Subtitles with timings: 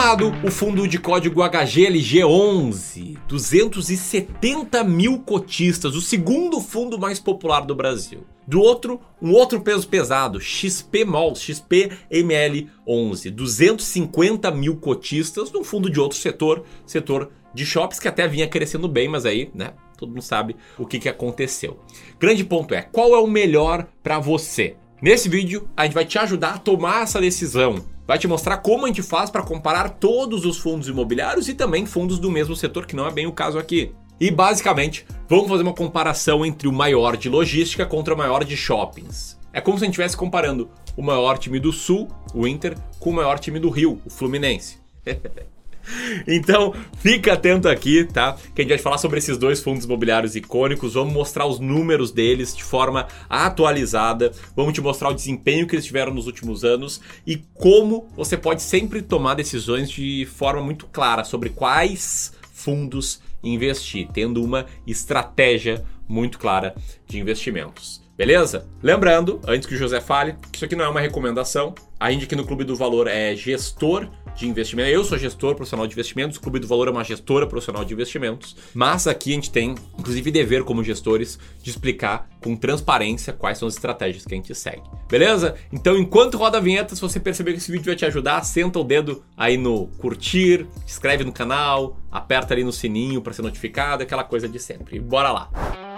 [0.00, 7.74] lado, o fundo de código HGLG11, 270 mil cotistas, o segundo fundo mais popular do
[7.74, 8.24] Brasil.
[8.46, 16.16] Do outro, um outro peso pesado, XPMOL, XPML11, 250 mil cotistas, num fundo de outro
[16.16, 20.56] setor, setor de shops que até vinha crescendo bem, mas aí, né, todo mundo sabe
[20.78, 21.78] o que, que aconteceu.
[22.18, 24.76] Grande ponto é, qual é o melhor para você?
[25.02, 27.82] Nesse vídeo, a gente vai te ajudar a tomar essa decisão.
[28.06, 31.86] Vai te mostrar como a gente faz para comparar todos os fundos imobiliários e também
[31.86, 33.94] fundos do mesmo setor, que não é bem o caso aqui.
[34.20, 38.58] E basicamente, vamos fazer uma comparação entre o maior de logística contra o maior de
[38.58, 39.38] shoppings.
[39.54, 43.08] É como se a gente estivesse comparando o maior time do Sul, o Inter, com
[43.08, 44.78] o maior time do Rio, o Fluminense.
[46.26, 48.36] Então, fica atento aqui, tá?
[48.54, 52.12] Que a gente vai falar sobre esses dois fundos imobiliários icônicos, vamos mostrar os números
[52.12, 57.00] deles de forma atualizada, vamos te mostrar o desempenho que eles tiveram nos últimos anos
[57.26, 64.08] e como você pode sempre tomar decisões de forma muito clara sobre quais fundos investir,
[64.12, 66.74] tendo uma estratégia muito clara
[67.06, 68.02] de investimentos.
[68.20, 68.66] Beleza?
[68.82, 71.74] Lembrando, antes que o José fale, que isso aqui não é uma recomendação.
[71.98, 74.10] A gente aqui no Clube do Valor é gestor
[74.40, 74.88] de investimento.
[74.88, 77.92] Eu sou gestor profissional de investimentos, o Clube do Valor é uma gestora profissional de
[77.92, 78.56] investimentos.
[78.74, 83.68] Mas aqui a gente tem, inclusive, dever como gestores de explicar com transparência quais são
[83.68, 84.82] as estratégias que a gente segue.
[85.08, 85.54] Beleza?
[85.72, 88.78] Então, enquanto roda a vinheta, se você perceber que esse vídeo vai te ajudar, senta
[88.78, 94.02] o dedo aí no curtir, inscreve no canal, aperta ali no sininho para ser notificado,
[94.02, 94.98] aquela coisa de sempre.
[94.98, 95.89] Bora lá!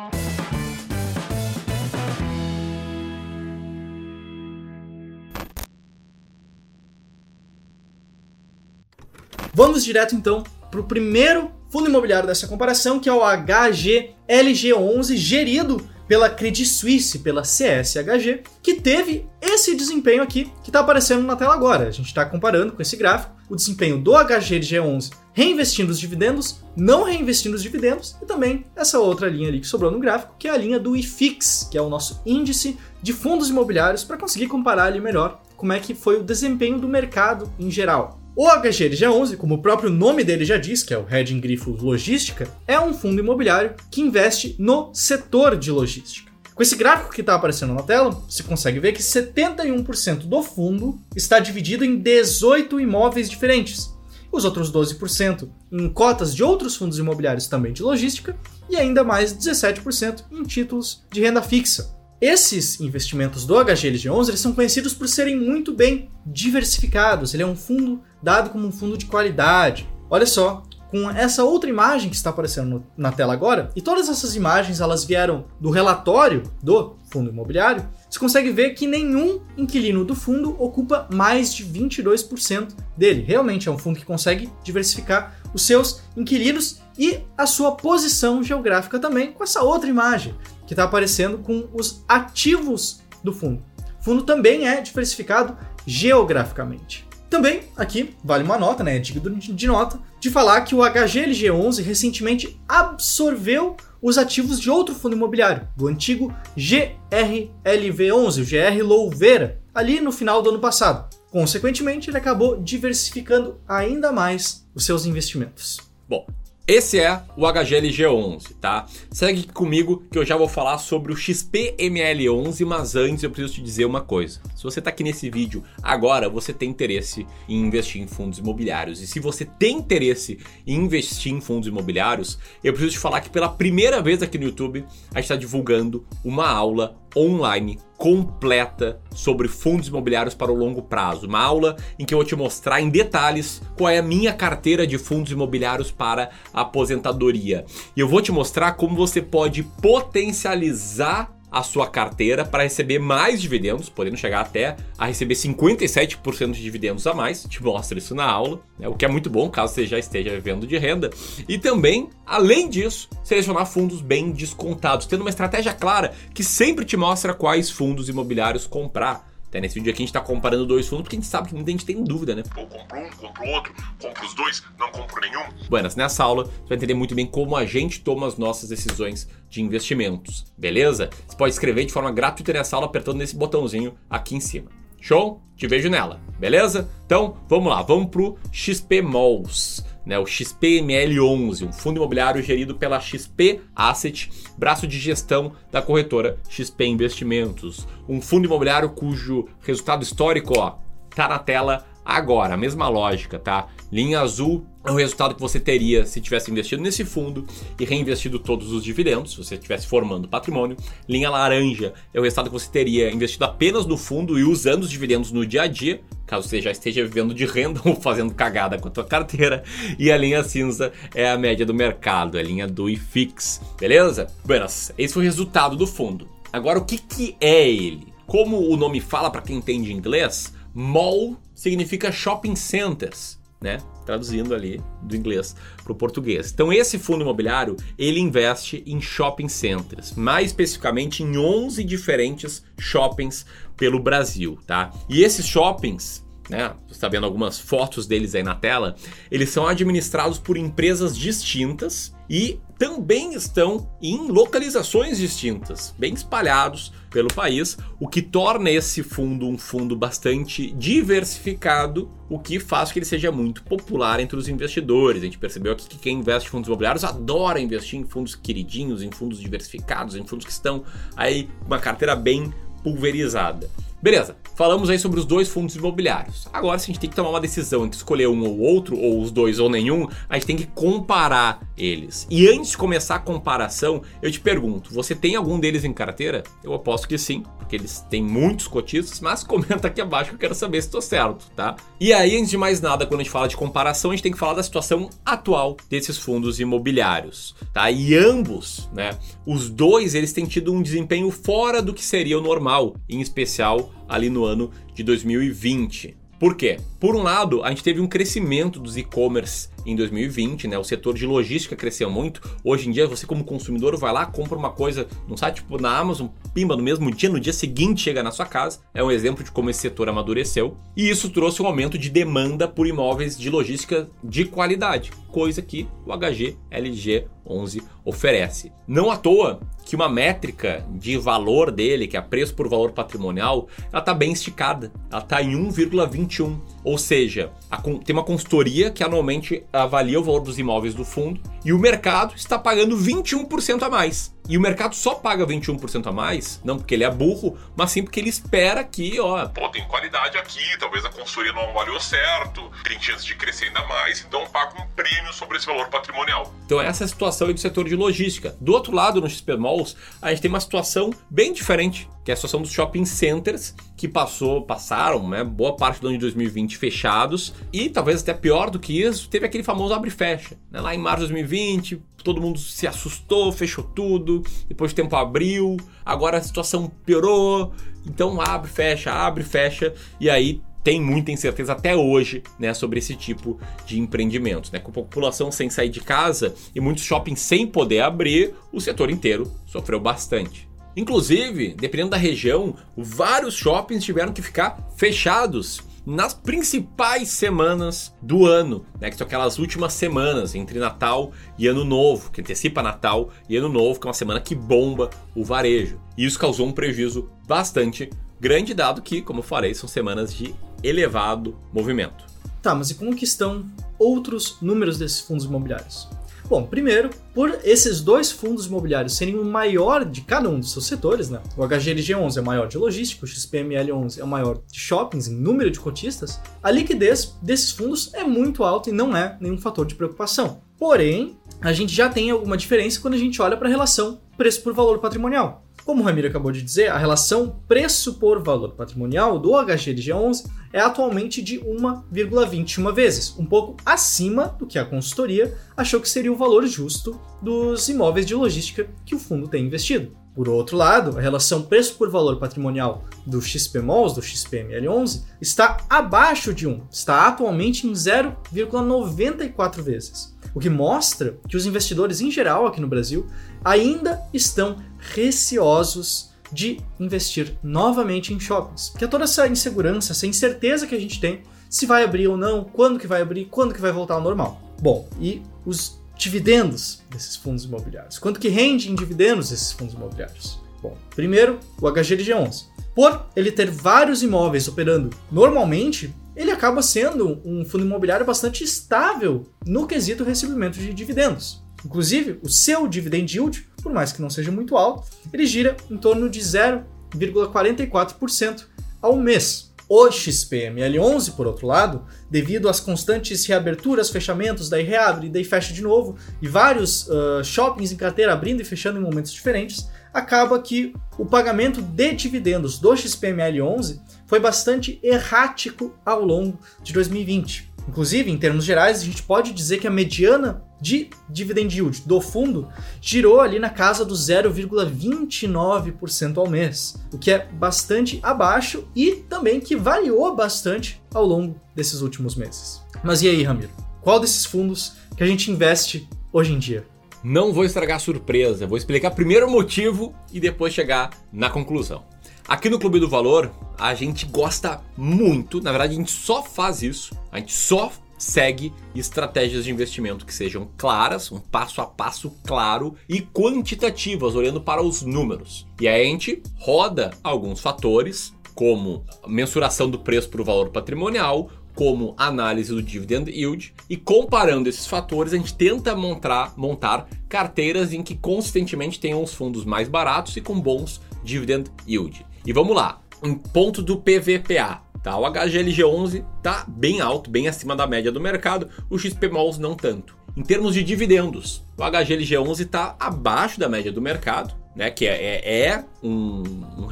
[9.63, 15.89] Vamos direto então para o primeiro fundo imobiliário dessa comparação, que é o HGLG11, gerido
[16.09, 21.55] pela Credit Suisse, pela CSHG, que teve esse desempenho aqui que está aparecendo na tela
[21.55, 21.87] agora.
[21.87, 27.05] A gente está comparando com esse gráfico o desempenho do HGLG11 reinvestindo os dividendos, não
[27.05, 30.51] reinvestindo os dividendos e também essa outra linha ali que sobrou no gráfico, que é
[30.51, 34.87] a linha do IFIX, que é o nosso índice de fundos imobiliários para conseguir comparar
[34.87, 38.22] ali melhor como é que foi o desempenho do mercado em geral.
[38.35, 42.49] O HGLG11, como o próprio nome dele já diz, que é o Hedging Grifo Logística,
[42.67, 46.33] é um fundo imobiliário que investe no setor de logística.
[46.55, 50.99] Com esse gráfico que está aparecendo na tela, você consegue ver que 71% do fundo
[51.15, 53.91] está dividido em 18 imóveis diferentes,
[54.31, 58.35] os outros 12% em cotas de outros fundos imobiliários também de logística
[58.71, 61.95] e ainda mais 17% em títulos de renda fixa.
[62.23, 67.35] Esses investimentos do HGLG11 eles são conhecidos por serem muito bem diversificados.
[67.35, 69.89] Ele é um fundo dado como um fundo de qualidade.
[70.09, 74.37] Olha só, com essa outra imagem que está aparecendo na tela agora, e todas essas
[74.37, 80.15] imagens elas vieram do relatório do fundo imobiliário, você consegue ver que nenhum inquilino do
[80.15, 83.25] fundo ocupa mais de 22% dele.
[83.27, 88.99] Realmente é um fundo que consegue diversificar os seus inquilinos e a sua posição geográfica
[88.99, 93.63] também com essa outra imagem que está aparecendo com os ativos do fundo.
[94.01, 95.57] O fundo também é diversificado
[95.87, 97.07] geograficamente.
[97.31, 102.61] Também aqui vale uma nota, né, digno de nota, de falar que o HGLG11 recentemente
[102.69, 110.13] absorveu os ativos de outro fundo imobiliário, do antigo GRLV11, o GR Louveira, ali no
[110.13, 111.09] final do ano passado.
[111.31, 115.79] Consequentemente, ele acabou diversificando ainda mais os seus investimentos.
[116.07, 116.27] Bom,
[116.67, 118.87] esse é o HGLG11, tá?
[119.11, 123.63] Segue comigo que eu já vou falar sobre o XPML11, mas antes eu preciso te
[123.63, 124.41] dizer uma coisa.
[124.55, 129.01] Se você está aqui nesse vídeo agora, você tem interesse em investir em fundos imobiliários.
[129.01, 133.31] E se você tem interesse em investir em fundos imobiliários, eu preciso te falar que
[133.31, 139.47] pela primeira vez aqui no YouTube, a gente está divulgando uma aula online completa sobre
[139.47, 141.27] fundos imobiliários para o longo prazo.
[141.27, 144.87] Uma aula em que eu vou te mostrar em detalhes qual é a minha carteira
[144.87, 147.65] de fundos imobiliários para aposentadoria.
[147.97, 153.41] E eu vou te mostrar como você pode potencializar a sua carteira para receber mais
[153.41, 157.45] dividendos, podendo chegar até a receber 57% de dividendos a mais.
[157.45, 158.89] Te mostro isso na aula, né?
[158.89, 161.11] o que é muito bom caso você já esteja vivendo de renda.
[161.47, 166.97] E também, além disso, selecionar fundos bem descontados, tendo uma estratégia clara que sempre te
[166.97, 169.32] mostra quais fundos imobiliários comprar.
[169.53, 171.55] Até nesse vídeo aqui a gente está comparando dois fundos porque a gente sabe que
[171.55, 172.43] muita gente tem dúvida, né?
[172.57, 175.43] Ou compro um, compro outro, compro os dois, não compro nenhum.
[175.69, 179.29] Buenas, nessa aula você vai entender muito bem como a gente toma as nossas decisões
[179.51, 181.11] de investimentos, beleza?
[181.29, 184.71] Você pode escrever de forma gratuita nessa aula apertando nesse botãozinho aqui em cima.
[184.99, 185.43] Show?
[185.55, 186.89] Te vejo nela, beleza?
[187.05, 193.01] Então, vamos lá, vamos pro XP Malls né, o XPML11, um fundo imobiliário gerido pela
[193.01, 197.87] XP Asset, braço de gestão da corretora XP Investimentos.
[198.09, 200.79] Um fundo imobiliário cujo resultado histórico ó,
[201.15, 203.69] tá na tela Agora, a mesma lógica, tá?
[203.91, 207.47] Linha azul o resultado que você teria se tivesse investido nesse fundo
[207.79, 210.77] e reinvestido todos os dividendos, se você estivesse formando patrimônio.
[211.09, 214.91] Linha laranja é o resultado que você teria investido apenas no fundo e usando os
[214.91, 218.79] dividendos no dia a dia, caso você já esteja vivendo de renda ou fazendo cagada
[218.79, 219.63] com a tua carteira.
[219.99, 224.27] E a linha cinza é a média do mercado, é a linha do IFIX, beleza?
[224.45, 226.29] Buenas, esse foi o resultado do fundo.
[226.53, 228.13] Agora, o que, que é ele?
[228.27, 233.79] Como o nome fala para quem entende inglês, mall significa shopping centers, né?
[234.05, 236.51] Traduzindo ali do inglês para o português.
[236.53, 243.47] Então esse fundo imobiliário ele investe em shopping centers, mais especificamente em 11 diferentes shoppings
[243.77, 244.93] pelo Brasil, tá?
[245.09, 246.73] E esses shoppings né?
[246.87, 248.95] Você está vendo algumas fotos deles aí na tela.
[249.31, 257.29] Eles são administrados por empresas distintas e também estão em localizações distintas, bem espalhados pelo
[257.33, 263.07] país, o que torna esse fundo um fundo bastante diversificado, o que faz que ele
[263.07, 265.23] seja muito popular entre os investidores.
[265.23, 269.03] A gente percebeu aqui que quem investe em fundos imobiliários adora investir em fundos queridinhos,
[269.03, 270.83] em fundos diversificados, em fundos que estão
[271.17, 272.53] aí uma carteira bem
[272.83, 273.71] pulverizada.
[274.03, 276.49] Beleza, falamos aí sobre os dois fundos imobiliários.
[276.53, 279.23] Agora, se a gente tem que tomar uma decisão entre escolher um ou outro, ou
[279.23, 282.27] os dois ou nenhum, a gente tem que comparar eles.
[282.29, 286.43] E antes de começar a comparação, eu te pergunto: você tem algum deles em carteira?
[286.65, 290.41] Eu aposto que sim, porque eles têm muitos cotistas, mas comenta aqui abaixo que eu
[290.41, 291.77] quero saber se estou certo, tá?
[292.01, 294.33] E aí, antes de mais nada, quando a gente fala de comparação, a gente tem
[294.33, 297.89] que falar da situação atual desses fundos imobiliários, tá?
[297.89, 299.17] E ambos, né,
[299.47, 303.92] os dois, eles têm tido um desempenho fora do que seria o normal, em especial
[304.09, 306.17] ali no ano de 2020.
[306.39, 306.79] Por quê?
[307.03, 310.79] Por um lado, a gente teve um crescimento dos e-commerce em 2020, né?
[310.79, 312.41] O setor de logística cresceu muito.
[312.63, 315.99] Hoje em dia, você como consumidor vai lá, compra uma coisa num site tipo na
[315.99, 318.79] Amazon, pimba no mesmo dia, no dia seguinte chega na sua casa.
[318.95, 320.77] É um exemplo de como esse setor amadureceu.
[320.97, 325.89] E isso trouxe um aumento de demanda por imóveis de logística de qualidade, coisa que
[326.07, 328.73] o HG LG 11 oferece.
[328.87, 333.69] Não à toa que uma métrica de valor dele, que é preço por valor patrimonial,
[333.91, 334.93] ela está bem esticada.
[335.11, 336.57] Ela está em 1,21.
[336.85, 341.41] Ou seja, a, tem uma consultoria que anualmente avalia o valor dos imóveis do fundo
[341.65, 344.35] e o mercado está pagando 21% a mais.
[344.49, 348.03] E o mercado só paga 21% a mais, não porque ele é burro, mas sim
[348.03, 349.47] porque ele espera que, ó.
[349.47, 353.87] Pô, tem qualidade aqui, talvez a consultoria não avaliou certo, tem chance de crescer ainda
[353.87, 356.53] mais, então paga um prêmio sobre esse valor patrimonial.
[356.67, 358.57] Então essa é a situação aí do setor de logística.
[358.61, 362.35] Do outro lado, no XP Malls, a gente tem uma situação bem diferente, que é
[362.35, 366.77] a situação dos shopping centers, que passou, passaram, né, boa parte do ano de 2020
[366.77, 370.57] fechados, e talvez até pior do que isso, teve aquele famoso abre e fecha.
[370.71, 370.81] Né?
[370.81, 375.77] Lá em março de 2020, todo mundo se assustou, fechou tudo, depois o tempo abriu,
[376.05, 377.73] agora a situação piorou,
[378.07, 383.15] então abre, fecha, abre, fecha, e aí tem muita incerteza até hoje né, sobre esse
[383.15, 384.71] tipo de empreendimentos.
[384.71, 384.79] Né?
[384.79, 389.11] Com a população sem sair de casa e muitos shoppings sem poder abrir, o setor
[389.11, 390.72] inteiro sofreu bastante.
[390.97, 398.85] Inclusive, dependendo da região, vários shoppings tiveram que ficar fechados nas principais semanas do ano,
[399.01, 403.57] né, que são aquelas últimas semanas entre Natal e Ano Novo, que antecipa Natal e
[403.57, 406.01] Ano Novo, que é uma semana que bomba o varejo.
[406.19, 410.53] E isso causou um prejuízo bastante grande, dado que, como eu falei, são semanas de
[410.83, 412.25] elevado movimento.
[412.61, 413.65] Tá, mas e como que estão
[413.99, 416.09] outros números desses fundos imobiliários?
[416.53, 420.85] Bom, primeiro, por esses dois fundos imobiliários serem o maior de cada um dos seus
[420.85, 421.41] setores, né?
[421.57, 425.35] O HGLG11 é o maior de logística, o XPML11 é o maior de shoppings em
[425.35, 429.87] número de cotistas, a liquidez desses fundos é muito alta e não é nenhum fator
[429.87, 430.61] de preocupação.
[430.79, 434.61] Porém, a gente já tem alguma diferença quando a gente olha para a relação preço
[434.63, 435.65] por valor patrimonial.
[435.85, 440.81] Como o Ramiro acabou de dizer, a relação preço por valor patrimonial do HGLG11 é
[440.81, 446.37] atualmente de 1,21 vezes, um pouco acima do que a consultoria achou que seria o
[446.37, 450.17] valor justo dos imóveis de logística que o fundo tem investido.
[450.35, 456.55] Por outro lado, a relação preço por valor patrimonial do XPMOLs, do XPML11, está abaixo
[456.55, 462.67] de 1, está atualmente em 0,94 vezes, o que mostra que os investidores em geral
[462.67, 463.27] aqui no Brasil
[463.65, 468.91] ainda estão receosos de investir novamente em shoppings.
[468.91, 472.65] Porque toda essa insegurança, essa incerteza que a gente tem se vai abrir ou não,
[472.65, 474.61] quando que vai abrir, quando que vai voltar ao normal.
[474.81, 478.19] Bom, e os dividendos desses fundos imobiliários?
[478.19, 480.61] Quanto que rende em dividendos esses fundos imobiliários?
[480.83, 482.67] Bom, primeiro, o HGLG11.
[482.95, 489.49] Por ele ter vários imóveis operando normalmente, ele acaba sendo um fundo imobiliário bastante estável
[489.67, 491.61] no quesito recebimento de dividendos.
[491.85, 495.97] Inclusive, o seu dividend yield, por mais que não seja muito alto, ele gira em
[495.97, 498.67] torno de 0,44%
[499.01, 499.75] ao mês.
[499.89, 505.83] O XPML11, por outro lado, devido às constantes reaberturas, fechamentos, daí reabre, daí fecha de
[505.83, 510.93] novo, e vários uh, shoppings em carteira abrindo e fechando em momentos diferentes, acaba que
[511.19, 517.73] o pagamento de dividendos do XPML11 foi bastante errático ao longo de 2020.
[517.89, 522.19] Inclusive, em termos gerais, a gente pode dizer que a mediana de dividend yield do
[522.21, 522.69] fundo
[523.01, 529.61] girou ali na casa do 0,29% ao mês, o que é bastante abaixo e também
[529.61, 532.83] que variou bastante ao longo desses últimos meses.
[533.03, 533.71] Mas e aí, Ramiro?
[534.01, 536.92] Qual desses fundos que a gente investe hoje em dia?
[537.23, 542.03] Não vou estragar a surpresa, vou explicar primeiro o motivo e depois chegar na conclusão.
[542.49, 546.83] Aqui no Clube do Valor, a gente gosta muito, na verdade a gente só faz
[546.83, 552.33] isso, a gente só segue estratégias de investimento que sejam claras, um passo a passo
[552.45, 555.67] claro e quantitativas, olhando para os números.
[555.81, 561.51] E aí a gente roda alguns fatores, como mensuração do preço para o valor patrimonial,
[561.75, 567.93] como análise do dividend yield e comparando esses fatores a gente tenta montar, montar carteiras
[567.93, 572.25] em que consistentemente tenham os fundos mais baratos e com bons dividend yield.
[572.45, 574.83] E vamos lá, um ponto do PVPA.
[575.03, 575.19] Tá?
[575.19, 580.17] O HGLG11 está bem alto, bem acima da média do mercado, o XPMOLs não tanto.
[580.37, 585.41] Em termos de dividendos, o HGLG11 está abaixo da média do mercado, né, que é,
[585.45, 586.43] é, é um,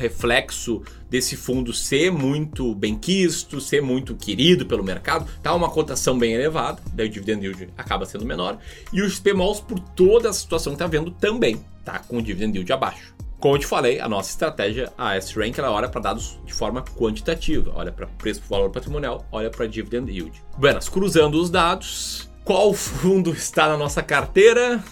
[0.01, 6.19] reflexo desse fundo ser muito bem quisto, ser muito querido pelo mercado, tá uma cotação
[6.19, 8.59] bem elevada, daí o dividend yield acaba sendo menor,
[8.93, 12.57] e o XPMOLs, por toda a situação que está vendo, também tá com o dividend
[12.57, 13.15] yield abaixo.
[13.39, 16.83] Como eu te falei, a nossa estratégia, a S-Rank, ela olha para dados de forma
[16.83, 20.43] quantitativa, olha para preço por valor patrimonial, olha para dividend yield.
[20.59, 24.83] Buenas, cruzando os dados, qual fundo está na nossa carteira?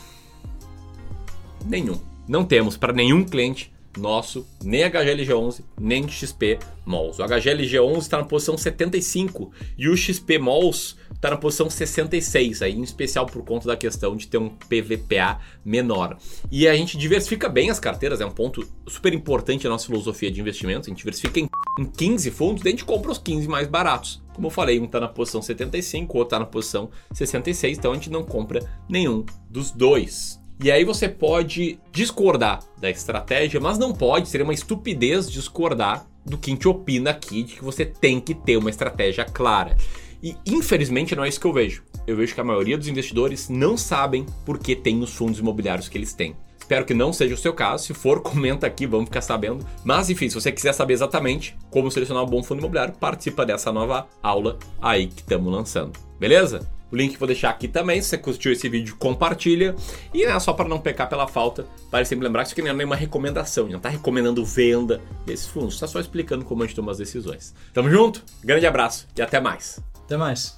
[1.65, 2.01] Nenhum.
[2.27, 7.21] Não temos para nenhum cliente nosso, nem HGLG11, nem XP Malls.
[7.21, 12.73] O HGLG11 está na posição 75 e o XP Malls está na posição 66, aí
[12.73, 16.17] em especial por conta da questão de ter um PVPA menor.
[16.51, 20.31] E a gente diversifica bem as carteiras, é um ponto super importante na nossa filosofia
[20.31, 20.87] de investimento.
[20.87, 24.23] A gente diversifica em, em 15 fundos, daí a gente compra os 15 mais baratos.
[24.33, 27.91] Como eu falei, um está na posição 75, o outro está na posição 66, então
[27.91, 30.39] a gente não compra nenhum dos dois.
[30.61, 36.37] E aí você pode discordar da estratégia, mas não pode, seria uma estupidez discordar do
[36.37, 39.77] que a gente opina aqui, de que você tem que ter uma estratégia clara.
[40.21, 41.85] E infelizmente não é isso que eu vejo.
[42.09, 45.89] Eu vejo que a maioria dos investidores não sabem por que tem os fundos imobiliários
[45.89, 46.35] que eles têm.
[46.59, 47.85] Espero que não seja o seu caso.
[47.85, 49.65] Se for, comenta aqui, vamos ficar sabendo.
[49.85, 53.71] Mas enfim, se você quiser saber exatamente como selecionar um bom fundo imobiliário, participa dessa
[53.71, 55.99] nova aula aí que estamos lançando.
[56.19, 56.69] Beleza?
[56.91, 58.01] O link vou deixar aqui também.
[58.01, 59.75] Se você curtiu esse vídeo, compartilha.
[60.13, 62.71] E né, só para não pecar pela falta, para sempre lembrar que isso aqui não
[62.71, 63.69] é nenhuma recomendação.
[63.69, 65.75] Não está recomendando venda desses fundos.
[65.75, 67.55] Está só explicando como a gente toma as decisões.
[67.73, 69.81] Tamo junto, grande abraço e até mais.
[70.05, 70.58] Até mais.